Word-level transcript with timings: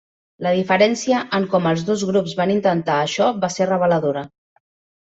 La 0.45 0.53
diferència 0.59 1.19
en 1.39 1.45
com 1.51 1.67
els 1.73 1.85
dos 1.91 2.07
grups 2.13 2.35
van 2.41 2.55
intentar 2.55 2.99
això 3.05 3.31
va 3.45 3.53
ser 3.59 3.71
reveladora. 3.73 4.29